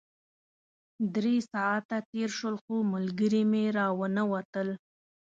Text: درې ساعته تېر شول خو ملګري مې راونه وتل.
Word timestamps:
درې 1.15 1.35
ساعته 1.51 1.97
تېر 2.11 2.29
شول 2.37 2.55
خو 2.63 2.75
ملګري 2.93 3.43
مې 3.51 3.63
راونه 3.79 4.21
وتل. 4.31 4.69